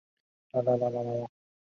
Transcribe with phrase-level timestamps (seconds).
[0.51, 1.29] 诸子为官奴。